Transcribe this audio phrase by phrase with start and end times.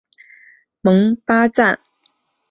[0.81, 1.77] 蒙巴赞。